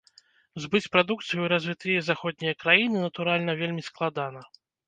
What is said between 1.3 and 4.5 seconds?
ў развітыя заходнія краіны, натуральна, вельмі складана.